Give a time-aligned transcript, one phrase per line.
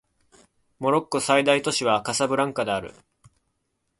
[0.79, 2.95] モロッコの最大都市はカサブランカである